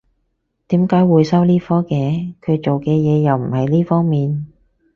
[0.69, 2.33] 點解會收呢科嘅？
[2.41, 4.47] 佢做嘅嘢又唔係呢方面